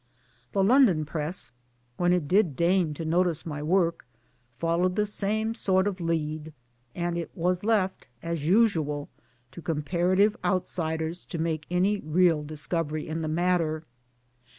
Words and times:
The 0.53 0.63
London 0.63 1.05
Press 1.05 1.51
when 1.97 2.11
it 2.11 2.27
did 2.27 2.55
deign 2.55 2.95
to 2.95 3.05
notice 3.05 3.45
my 3.45 3.61
work 3.61 4.07
followed 4.57 4.95
the 4.95 5.05
same 5.05 5.53
sort 5.53 5.85
of 5.85 6.01
lead; 6.01 6.53
and 6.95 7.19
it 7.19 7.29
was 7.35 7.63
left 7.63 8.07
(as 8.23 8.43
usual) 8.47 9.09
to 9.51 9.61
comparative 9.61 10.35
outsiders 10.43 11.23
to 11.25 11.37
make 11.37 11.67
any 11.69 11.99
real 11.99 12.41
discovery 12.43 13.07
in 13.07 13.21
the 13.21 13.27
matter. 13.27 13.83